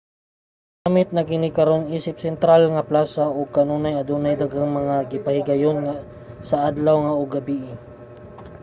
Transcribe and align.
ginagamit 0.69 1.09
na 1.15 1.21
kini 1.29 1.49
karon 1.57 1.83
isip 1.97 2.15
sentral 2.25 2.63
nga 2.73 2.87
plasa 2.89 3.23
ug 3.39 3.47
kanunay 3.57 3.93
adunay 4.01 4.35
daghang 4.41 4.71
mga 4.79 4.95
gipahigayon 5.11 5.79
sa 6.47 6.57
adlaw 6.69 6.97
ug 7.21 7.29
gabii 7.37 7.69